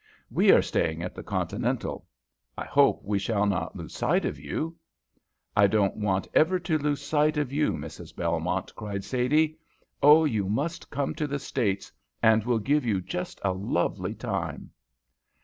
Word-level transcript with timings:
"We 0.31 0.51
are 0.51 0.63
staying 0.63 1.03
at 1.03 1.13
the 1.13 1.21
Continental. 1.21 2.07
I 2.57 2.65
hope 2.65 3.03
we 3.03 3.19
shall 3.19 3.45
not 3.45 3.75
lose 3.75 3.95
sight 3.95 4.25
of 4.25 4.39
you." 4.39 4.75
"I 5.55 5.67
don't 5.67 5.95
want 5.97 6.27
ever 6.33 6.57
to 6.57 6.79
lose 6.79 7.03
sight 7.03 7.37
of 7.37 7.53
you, 7.53 7.73
Mrs. 7.73 8.15
Belmont," 8.15 8.73
cried 8.75 9.03
Sadie. 9.03 9.59
"Oh, 10.01 10.25
you 10.25 10.49
must 10.49 10.89
come 10.89 11.13
to 11.13 11.27
the 11.27 11.37
States, 11.37 11.91
and 12.19 12.43
we'll 12.43 12.57
give 12.57 12.83
you 12.83 12.99
just 12.99 13.39
a 13.43 13.51
lovely 13.51 14.15
time." 14.15 14.71